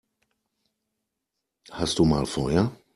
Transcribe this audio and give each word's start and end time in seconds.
Hast 1.69 1.99
du 1.99 2.05
mal 2.05 2.25
Feuer? 2.25 2.71